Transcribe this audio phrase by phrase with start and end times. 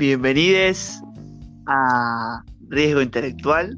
[0.00, 1.02] Bienvenidos
[1.66, 3.76] a Riesgo Intelectual.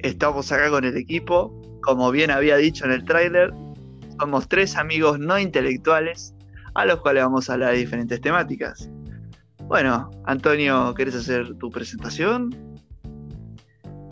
[0.00, 1.62] Estamos acá con el equipo.
[1.82, 3.52] Como bien había dicho en el tráiler,
[4.18, 6.34] somos tres amigos no intelectuales
[6.74, 8.90] a los cuales vamos a hablar de diferentes temáticas.
[9.68, 12.50] Bueno, Antonio, ¿querés hacer tu presentación?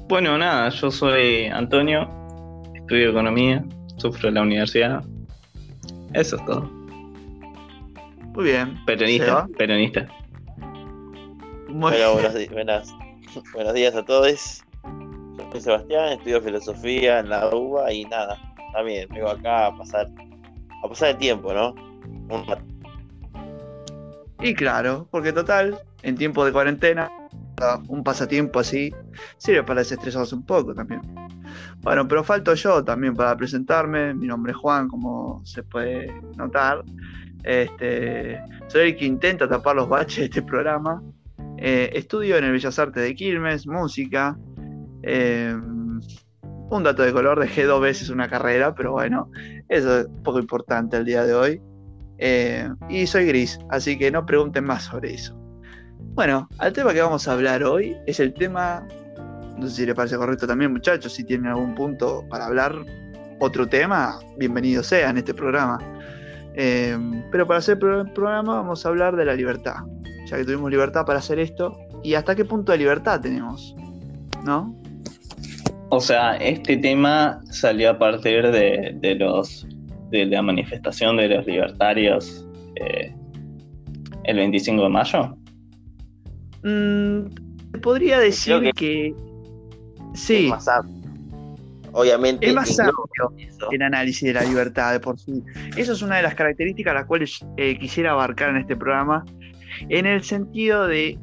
[0.09, 2.09] Bueno, nada, yo soy Antonio,
[2.77, 3.65] estudio economía,
[3.97, 5.05] sufro en la universidad.
[6.15, 6.71] Eso es todo.
[8.33, 8.79] Muy bien.
[8.87, 10.07] Peronista, peronista.
[11.79, 12.35] Bueno, buenos,
[13.55, 14.65] buenos días a todos.
[14.83, 18.37] Yo soy Sebastián, estudio filosofía en la UBA y nada,
[18.73, 20.09] también vengo acá a pasar,
[20.83, 21.77] a pasar el tiempo, ¿no?
[24.41, 27.13] Y claro, porque total, en tiempo de cuarentena,
[27.87, 28.93] un pasatiempo así
[29.37, 31.01] sirve para desestresarse un poco también.
[31.83, 34.15] Bueno, pero falto yo también para presentarme.
[34.15, 36.83] Mi nombre es Juan, como se puede notar.
[37.45, 41.01] Este, soy el que intenta tapar los baches de este programa.
[41.61, 44.39] Eh, estudio en el Bellas Artes de Quilmes, música.
[45.03, 45.53] Eh,
[46.71, 49.31] un dato de color, dejé dos veces una carrera, pero bueno,
[49.69, 51.61] eso es poco importante el día de hoy.
[52.19, 55.35] Eh, y soy gris, así que no pregunten más sobre eso.
[56.15, 58.87] Bueno, el tema que vamos a hablar hoy es el tema,
[59.59, 62.75] no sé si les parece correcto también muchachos, si tienen algún punto para hablar
[63.41, 65.79] otro tema, bienvenido sea en este programa.
[66.55, 69.77] Pero para hacer el programa vamos a hablar de la libertad,
[70.29, 73.75] ya que tuvimos libertad para hacer esto, y hasta qué punto de libertad tenemos,
[74.45, 74.77] ¿no?
[75.91, 79.67] O sea, este tema salió a partir de, los
[80.11, 83.15] de la manifestación de los libertarios eh,
[84.25, 85.37] el 25 de mayo.
[86.63, 89.15] Mm, podría decir que,
[90.13, 90.49] sí.
[90.49, 90.69] más
[91.93, 92.47] Obviamente.
[92.47, 93.33] Es más amplio
[93.71, 95.43] el análisis de la libertad de por sí.
[95.77, 99.25] Eso es una de las características las cuales eh, quisiera abarcar en este programa,
[99.89, 101.19] en el sentido de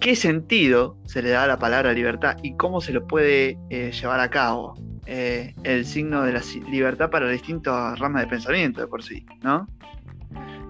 [0.00, 3.90] qué sentido se le da a la palabra libertad y cómo se lo puede eh,
[3.92, 4.74] llevar a cabo
[5.06, 9.66] eh, el signo de la libertad para distintas ramas de pensamiento de por sí, ¿no?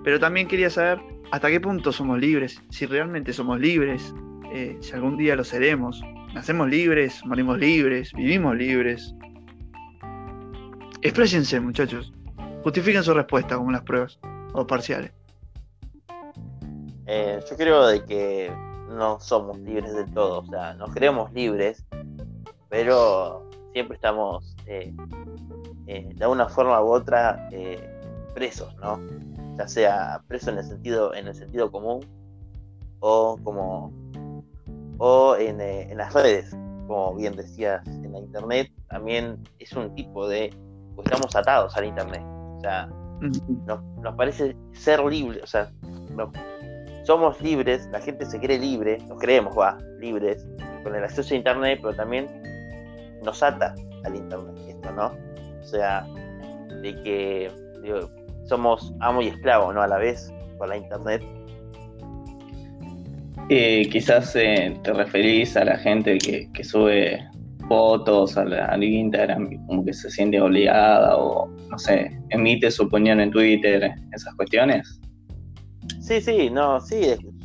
[0.05, 1.01] Pero también quería saber
[1.33, 4.15] hasta qué punto somos libres, si realmente somos libres,
[4.53, 6.01] eh, si algún día lo seremos.
[6.35, 9.15] Nacemos libres, morimos libres, vivimos libres.
[11.03, 12.13] Exprésense, muchachos.
[12.63, 14.19] Justifiquen su respuesta como las pruebas
[14.53, 15.18] o parciales.
[17.09, 18.53] Yo creo de que
[18.91, 21.85] no somos libres del todo, o sea, nos creemos libres,
[22.69, 24.95] pero siempre estamos eh,
[25.87, 27.83] eh, de una forma u otra eh,
[28.35, 29.01] presos, ¿no?
[29.57, 32.01] Ya sea preso en el sentido, en el sentido común
[33.01, 33.93] o como
[34.99, 35.59] o en,
[35.97, 36.51] las redes,
[36.87, 40.51] como bien decías, en la internet también es un tipo de,
[40.97, 42.23] pues estamos atados al internet,
[42.57, 42.87] o sea,
[43.67, 45.71] nos, nos parece ser libres, o sea,
[47.09, 50.47] somos libres, la gente se cree libre, nos creemos, va, libres,
[50.83, 52.27] con el acceso a Internet, pero también
[53.25, 53.75] nos ata
[54.05, 55.07] al Internet esto, ¿no?
[55.59, 56.07] O sea,
[56.83, 57.51] de que
[58.45, 59.81] somos amo y esclavo, ¿no?
[59.81, 61.23] A la vez, con la Internet.
[63.49, 67.27] Eh, quizás eh, te referís a la gente que, sube
[67.71, 73.19] fotos al, al, Instagram como que se siente obligada o, no sé, emite su opinión
[73.19, 75.01] en Twitter, esas cuestiones.
[76.09, 77.03] Sí, sí, no, sí,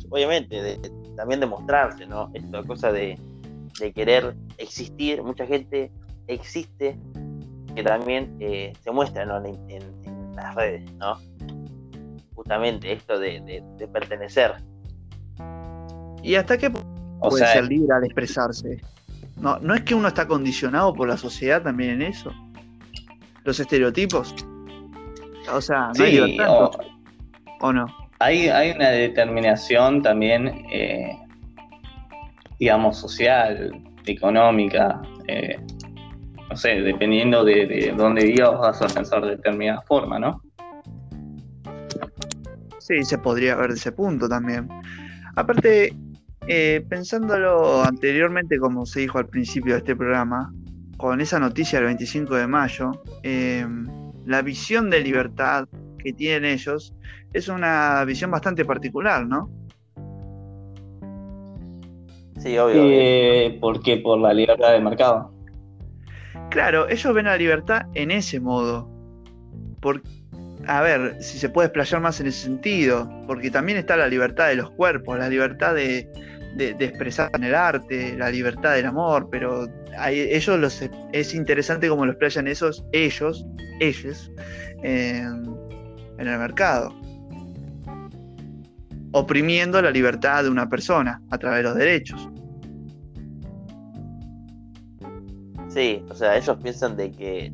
[0.08, 0.80] obviamente,
[1.16, 2.30] también demostrarse, ¿no?
[2.32, 3.20] Esta cosa de,
[3.94, 5.92] querer existir, mucha gente
[6.28, 6.98] existe
[7.76, 11.18] que también eh, se muestra en, las redes, ¿no?
[12.34, 14.54] Justamente esto de, pertenecer.
[16.22, 18.80] ¿Y hasta qué puede ser libre al expresarse?
[19.36, 22.32] No, no es que uno está condicionado por la sociedad también en eso.
[23.44, 24.34] Los estereotipos.
[25.52, 26.70] O sea, no hay libertad.
[27.60, 28.03] ¿O no?
[28.18, 31.16] Hay, una determinación también, eh,
[32.58, 33.72] digamos, social,
[34.06, 35.58] económica, eh,
[36.48, 40.42] no sé, dependiendo de, dónde vivas vas a pensar de determinada forma, ¿no?
[42.78, 44.68] Sí, se podría ver de ese punto también.
[45.36, 45.96] Aparte,
[46.46, 50.52] eh, pensándolo anteriormente, como se dijo al principio de este programa,
[50.98, 52.92] con esa noticia del 25 de mayo,
[54.26, 55.66] la visión de libertad
[56.04, 56.94] que tienen ellos
[57.32, 59.50] es una visión bastante particular, ¿no?
[62.38, 62.82] Sí, obvio.
[62.84, 63.96] Eh, ¿Por qué?
[63.96, 65.32] Por la libertad de mercado.
[66.50, 68.88] Claro, ellos ven la libertad en ese modo.
[69.80, 70.02] Por,
[70.66, 74.48] a ver, si se puede explayar más en ese sentido, porque también está la libertad
[74.48, 76.08] de los cuerpos, la libertad de,
[76.58, 79.66] expresar en el arte, la libertad del amor, pero
[80.08, 83.44] ellos los, es interesante como lo explayan esos, ellos,
[83.80, 84.30] ellos,
[86.18, 86.92] en el mercado.
[89.16, 92.28] oprimiendo la libertad de una persona a través de los derechos.
[95.68, 97.52] Sí, o sea, ellos piensan de que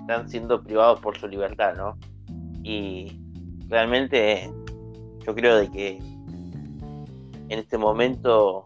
[0.00, 1.98] están siendo privados por su libertad, ¿no?
[2.62, 3.20] Y
[3.68, 4.52] realmente
[5.26, 5.98] yo creo de que
[7.48, 8.64] en este momento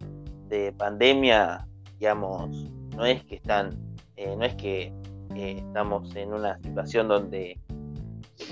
[0.49, 1.67] de pandemia,
[1.99, 3.71] digamos, no es que están,
[4.17, 4.93] eh, no es que
[5.35, 7.59] eh, estamos en una situación donde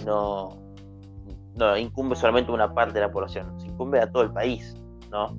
[0.05, 0.62] no,
[1.57, 4.75] no incumbe solamente una parte de la población, se incumbe a todo el país,
[5.11, 5.37] ¿no?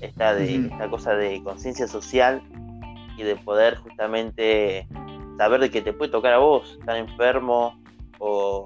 [0.00, 2.42] Esta, de, esta cosa de conciencia social
[3.16, 4.88] y de poder justamente
[5.36, 7.78] saber de que te puede tocar a vos, estar enfermo
[8.18, 8.64] o,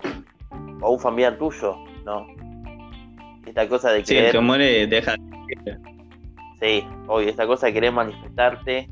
[0.80, 2.26] a un familiar tuyo, ¿no?
[3.46, 4.30] Esta cosa de que.
[4.30, 5.14] Sí, muere, deja.
[6.60, 8.88] Sí, obvio, esta cosa de querer manifestarte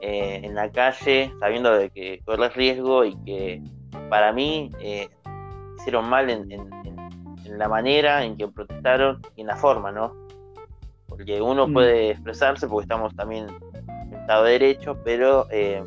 [0.00, 3.62] eh, en la calle sabiendo de que corres riesgo y que
[4.08, 5.08] para mí eh,
[5.78, 6.48] hicieron mal en,
[7.56, 10.12] la manera en que protestaron y en la forma, ¿no?
[11.08, 11.72] Porque uno mm.
[11.72, 13.46] puede expresarse porque estamos también
[13.88, 15.82] en Estado de Derecho, pero eh,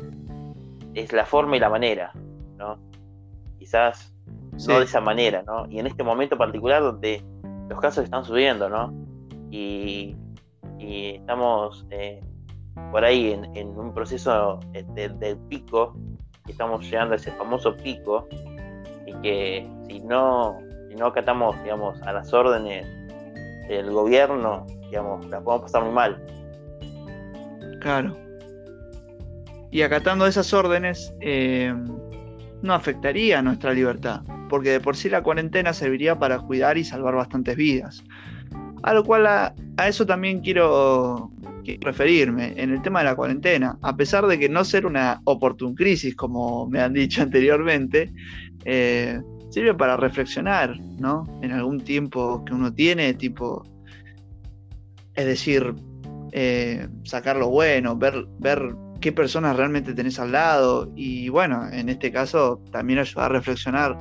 [0.94, 2.12] es la forma y la manera,
[2.56, 2.78] ¿no?
[3.58, 4.12] Quizás
[4.68, 5.66] no de esa manera, ¿no?
[5.68, 7.22] Y en este momento particular donde
[7.68, 8.92] los casos están subiendo, ¿no?
[9.50, 10.16] Y,
[10.78, 12.20] estamos eh,
[12.90, 15.94] por ahí en, un proceso eh, del pico,
[16.44, 18.26] que estamos llegando a ese famoso pico,
[19.06, 20.58] y que si no,
[20.92, 22.86] si no acatamos, digamos, a las órdenes
[23.66, 26.22] del gobierno, digamos, la podemos pasar muy mal.
[27.80, 28.14] Claro.
[29.70, 31.74] Y acatando esas órdenes, eh,
[32.60, 37.14] no afectaría nuestra libertad, porque de por sí la cuarentena serviría para cuidar y salvar
[37.14, 38.04] bastantes vidas.
[38.82, 39.54] A lo cual a,
[39.86, 41.30] eso también quiero,
[41.80, 43.78] referirme en el tema de la cuarentena.
[43.80, 48.12] A pesar de que no ser una oportun crisis, como me han dicho anteriormente,
[48.66, 49.18] eh,
[49.52, 51.26] sirve para reflexionar, ¿no?
[51.42, 53.62] En algún tiempo que uno tiene, tipo,
[55.14, 55.74] es decir,
[56.32, 61.90] eh, sacar lo bueno, ver, ver qué personas realmente tenés al lado y bueno, en
[61.90, 63.98] este caso también ayudar a reflexionar,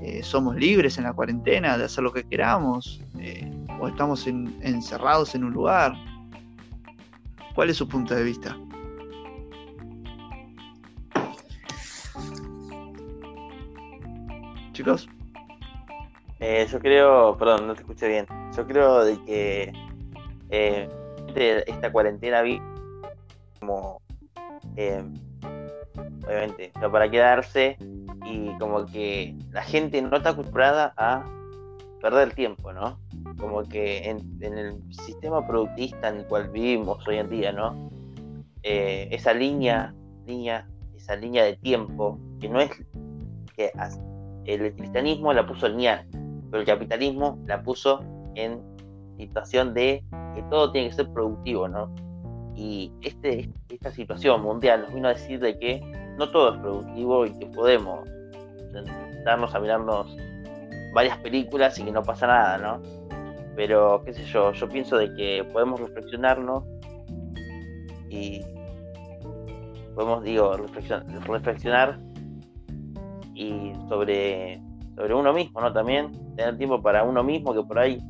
[0.00, 3.50] eh, somos libres en la cuarentena de hacer lo que queramos eh,
[3.80, 5.94] o estamos encerrados en un lugar.
[7.56, 8.56] ¿Cuál es su punto de vista?
[14.74, 15.08] Chicos.
[16.40, 18.26] Eh, yo creo, perdón, no te escuché bien.
[18.56, 19.72] Yo creo de que
[21.66, 22.60] esta cuarentena vi
[23.60, 24.02] como
[24.76, 25.02] eh,
[26.26, 27.76] obviamente, no para quedarse
[28.26, 31.24] y como que la gente no está acostumbrada a
[32.00, 32.98] perder tiempo, ¿no?
[33.38, 37.90] Como que en, el sistema productista en el cual vivimos hoy en día, ¿no?
[38.62, 39.94] Eh, esa línea,
[40.26, 40.66] línea,
[40.96, 42.70] esa línea de tiempo, que no es
[43.56, 43.70] que
[44.46, 46.06] el cristianismo la puso lineal,
[46.50, 48.00] pero el capitalismo la puso
[48.34, 48.60] en
[49.18, 50.04] situación de
[50.34, 51.94] que todo tiene que ser productivo, ¿no?
[52.56, 55.80] Y este, esta situación mundial nos vino a decir de que
[56.18, 58.08] no todo es productivo y que podemos
[58.72, 60.16] sentarnos a mirarnos
[60.94, 62.82] varias películas y que no pasa nada, ¿no?
[63.56, 66.64] Pero, qué sé yo, yo pienso de que podemos reflexionarnos
[68.08, 68.44] y
[69.94, 71.98] podemos, digo, reflexionar
[73.34, 74.60] y sobre,
[74.94, 75.72] sobre uno mismo, ¿no?
[75.72, 78.00] También tener tiempo para uno mismo, que por ahí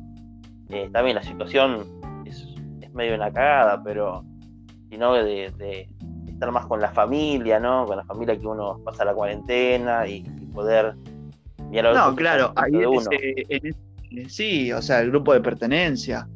[0.69, 1.85] eh, bien, la situación
[2.25, 2.47] es,
[2.81, 4.23] es medio una cagada, pero
[4.89, 5.87] sino de,
[6.27, 7.85] estar más con la familia, ¿no?
[7.85, 10.21] Con la familia que uno pasa la cuarentena y,
[10.53, 10.95] poder
[11.69, 12.71] mirar No, claro, ahí
[14.29, 16.29] sí, o sea, el grupo de pertenencia.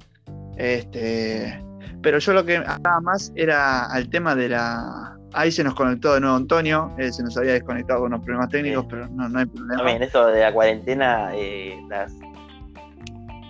[0.58, 1.64] Este,
[2.02, 5.18] pero yo lo que hablaba más era al tema de la.
[5.34, 8.50] Ahí se nos conectó de nuevo Antonio, eh, se nos había desconectado con unos problemas
[8.50, 9.78] técnicos, pero no, no hay problema.
[9.78, 12.12] También eso de la cuarentena, eh, las,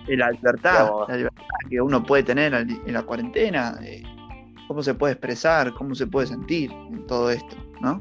[0.08, 3.78] la libertad, la libertad que uno puede tener en la cuarentena.
[3.82, 4.04] Eh,
[4.70, 8.00] cómo se puede expresar, cómo se puede sentir en todo esto, ¿no?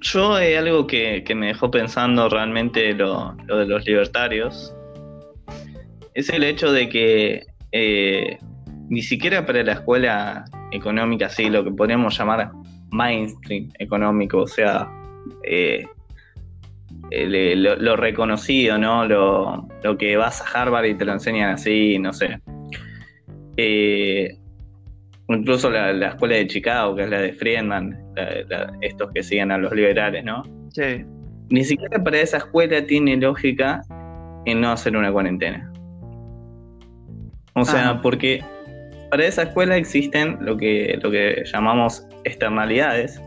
[0.00, 4.74] Yo hay algo que, me dejó pensando realmente lo, de los libertarios.
[6.14, 8.38] Es el hecho de que eh,
[8.88, 12.50] ni siquiera para la escuela económica, así lo que podríamos llamar
[12.90, 14.88] mainstream económico, o sea,
[15.44, 15.84] eh,
[17.10, 19.04] lo, reconocido, ¿no?
[19.06, 22.40] Lo, lo, que vas a Harvard y te lo enseñan así, no sé.
[23.56, 24.36] Eh,
[25.28, 27.98] incluso la, escuela de Chicago, que es la de Friedman,
[28.80, 30.42] estos que siguen a los liberales, ¿no?
[30.70, 31.04] Sí.
[31.50, 33.82] Ni siquiera para esa escuela tiene lógica
[34.44, 35.72] en no hacer una cuarentena.
[37.54, 38.02] O sea, ah.
[38.02, 38.44] porque
[39.10, 43.20] para esa escuela existen lo que, lo que llamamos externalidades,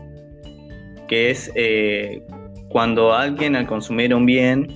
[1.08, 2.22] que es eh,
[2.68, 4.68] cuando alguien al consumir un bien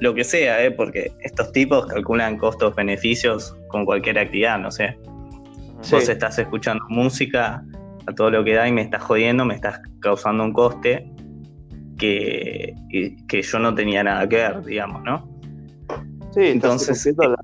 [0.00, 0.70] lo que sea, ¿eh?
[0.70, 4.96] porque estos tipos calculan costos-beneficios con cualquier actividad, no sé.
[5.90, 7.62] Vos estás escuchando música
[8.06, 11.08] a todo lo que da y me estás jodiendo, me estás causando un coste
[11.98, 12.74] que,
[13.28, 15.28] que yo no tenía nada que ver, digamos, ¿no?
[16.32, 17.34] Sí, entonces la,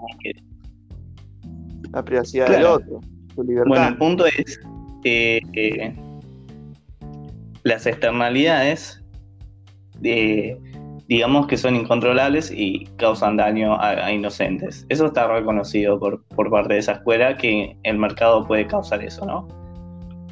[1.94, 3.00] la, privacidad del otro,
[3.34, 3.68] su libertad.
[3.68, 4.60] Bueno, el punto es
[5.02, 5.94] que eh,
[7.62, 9.02] las externalidades
[10.00, 10.58] de
[11.08, 14.86] digamos que son incontrolables y causan daño a, inocentes.
[14.88, 19.24] Eso está reconocido por, por, parte de esa escuela que el mercado puede causar eso,
[19.26, 19.46] ¿no?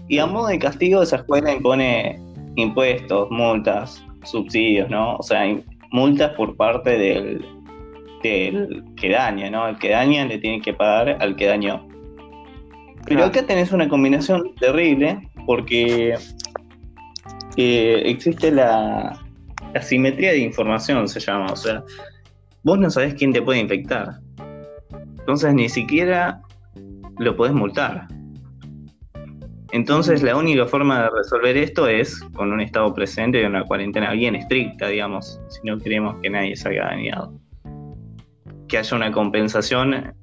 [0.08, 2.20] Y a modo de castigo esa escuela impone
[2.56, 5.16] impuestos, multas, subsidios, ¿no?
[5.16, 5.44] O sea,
[5.90, 7.44] multas por parte del,
[8.22, 9.68] del que daña, ¿no?
[9.68, 11.86] El que daña le tiene que pagar al que dañó.
[13.06, 16.14] Pero acá tenés una combinación terrible porque
[17.56, 19.18] eh, existe la,
[19.74, 21.82] la simetría de información se llama, o sea,
[22.62, 24.20] vos no sabés quién te puede infectar.
[25.18, 26.40] Entonces ni siquiera
[27.18, 28.06] lo podés multar.
[29.72, 34.12] Entonces la única forma de resolver esto es con un estado presente y una cuarentena
[34.12, 37.41] bien estricta, digamos, si no queremos que nadie salga dañado.
[38.72, 40.14] Que haya una compensación,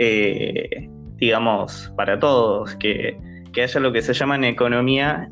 [0.00, 3.16] eh, digamos, para todos, que,
[3.52, 5.30] que haya lo que se llama en economía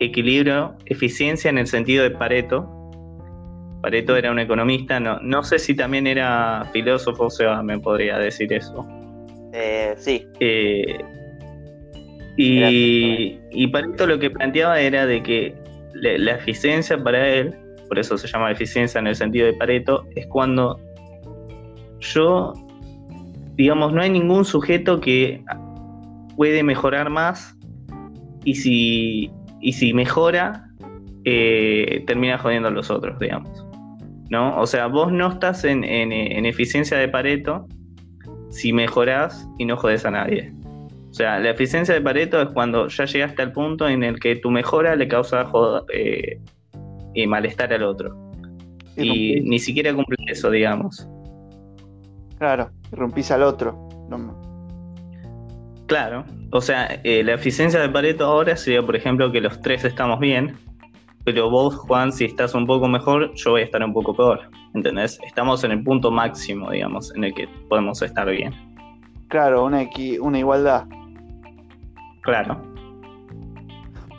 [0.00, 2.68] equilibrio, eficiencia en el sentido de Pareto.
[3.80, 8.18] Pareto era un economista, no, no sé si también era filósofo, o sea, me podría
[8.18, 8.84] decir eso.
[9.52, 10.26] Eh, sí.
[10.40, 10.98] Eh,
[12.36, 15.54] y, y, Pareto lo que planteaba era de que
[15.94, 17.54] la, eficiencia para él,
[17.86, 20.80] por eso se llama eficiencia en el sentido de Pareto, es cuando
[22.00, 22.52] yo,
[23.56, 25.42] digamos, no hay ningún sujeto que
[26.36, 27.56] puede mejorar más
[28.44, 30.68] y si y si mejora,
[31.24, 33.64] eh, termina jodiendo a los otros, digamos.
[34.30, 34.60] ¿No?
[34.60, 37.66] O sea, vos no estás en, eficiencia de Pareto
[38.50, 40.52] si mejorás y no jodes a nadie.
[41.10, 44.36] O sea, la eficiencia de Pareto es cuando ya llegaste al punto en el que
[44.36, 45.50] tu mejora le causa
[45.92, 46.38] eh,
[47.26, 48.14] malestar al otro.
[48.96, 51.08] Y, ni siquiera cumple eso, digamos.
[52.38, 53.88] Claro, rompís al otro.
[55.86, 59.84] Claro, o sea, eh, la eficiencia de Pareto ahora sería, por ejemplo, que los tres
[59.84, 60.56] estamos bien,
[61.24, 64.40] pero vos, Juan, si estás un poco mejor, yo voy a estar un poco peor.
[64.74, 65.18] ¿Entendés?
[65.26, 68.54] Estamos en el punto máximo, digamos, en el que podemos estar bien.
[69.28, 69.86] Claro, una,
[70.20, 70.86] una igualdad.
[72.22, 72.60] Claro.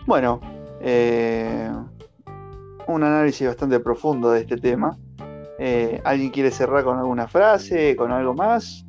[0.05, 0.39] Bueno,
[0.81, 1.71] eh,
[2.88, 4.97] un análisis bastante profundo de este tema.
[5.60, 8.86] Eh, ¿Alguien quiere cerrar con alguna frase, con algo más?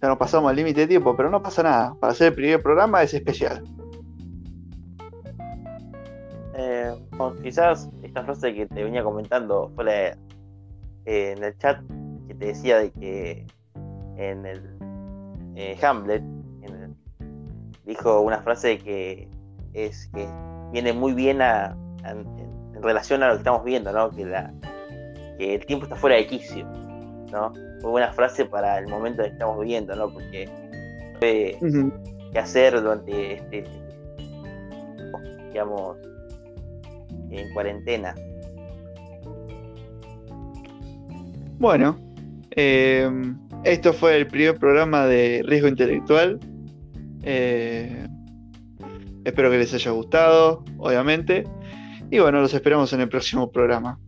[0.00, 1.94] Ya nos pasamos el límite de tiempo, pero no pasa nada.
[2.00, 3.62] Para hacer el primer programa es especial.
[6.56, 6.94] Eh,
[7.42, 10.16] quizás esta frase que te venía comentando fue
[11.04, 11.80] eh, en el chat
[12.28, 13.46] que te decía de que
[14.16, 14.78] en el
[15.56, 16.22] eh, Hamlet
[17.84, 19.28] dijo una frase que
[19.72, 20.26] es que
[20.72, 24.10] viene muy bien en, relación a lo que estamos viendo, ¿no?
[25.38, 26.66] Que el tiempo está fuera de quicio,
[27.32, 27.52] ¿no?
[27.84, 30.10] muy buena frase para el momento que estamos viviendo, ¿no?
[30.10, 30.48] Porque
[31.20, 33.64] qué hacer durante este,
[35.48, 35.98] digamos,
[37.30, 38.14] en cuarentena.
[41.58, 41.98] Bueno,
[42.52, 43.08] eh,
[43.64, 46.40] esto fue el primer programa de riesgo intelectual.
[47.22, 48.06] Eh,
[49.24, 51.44] espero que les haya gustado, obviamente.
[52.10, 53.98] Y bueno, los esperamos en el próximo programa.